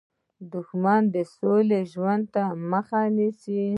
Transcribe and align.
دښمن 0.53 1.01
د 1.13 1.15
سوکاله 1.33 1.79
ژوند 1.91 2.27
مخه 2.71 3.01
نیسي 3.17 3.61